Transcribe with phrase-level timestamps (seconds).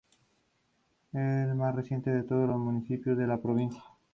[1.13, 3.83] Es el más reciente de todos los municipios de la provincia.